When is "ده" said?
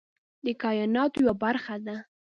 1.85-1.97